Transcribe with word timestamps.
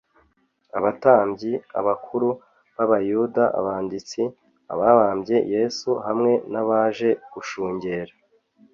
abatambyi, 0.77 1.51
abakuru 1.79 2.29
b’abayuda, 2.75 3.43
abanditsi, 3.59 4.21
ababambye 4.73 5.37
yesu, 5.53 5.89
hamwe 6.05 6.31
n’abaje 6.51 7.09
gushungera 7.33 8.13